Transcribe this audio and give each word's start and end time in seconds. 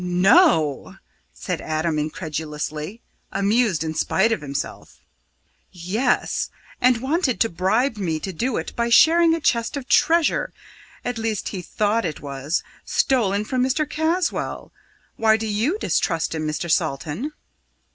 "No!" 0.03 0.95
said 1.31 1.61
Adam 1.61 1.99
incredulously, 1.99 3.03
amused 3.31 3.83
in 3.83 3.93
spite 3.93 4.31
of 4.31 4.41
himself. 4.41 5.01
"Yes, 5.71 6.49
and 6.81 6.97
wanted 7.03 7.39
to 7.39 7.49
bribe 7.49 7.97
me 7.97 8.19
to 8.21 8.33
do 8.33 8.57
it 8.57 8.75
by 8.75 8.89
sharing 8.89 9.35
a 9.35 9.39
chest 9.39 9.77
of 9.77 9.87
treasure 9.87 10.53
at 11.05 11.19
least, 11.19 11.49
he 11.49 11.61
thought 11.61 12.03
it 12.03 12.19
was 12.19 12.63
stolen 12.83 13.45
from 13.45 13.61
Mr. 13.63 13.87
Caswall. 13.87 14.71
Why 15.17 15.37
do 15.37 15.45
you 15.45 15.77
distrust 15.77 16.33
him, 16.33 16.47
Mr. 16.47 16.71
Salton?" 16.71 17.33